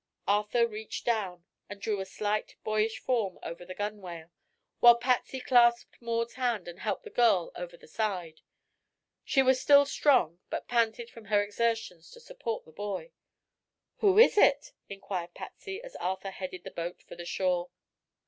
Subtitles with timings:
[0.27, 4.31] Arthur reached down and drew a slight, boyish form over the gunwale,
[4.79, 8.41] while Patsy clasped Maud's hand and helped the girl over the side.
[9.23, 13.11] She was still strong, but panted from her exertions to support the boy.
[13.97, 17.69] "Who is it?" inquired Patsy, as Arthur headed the boat for the shore.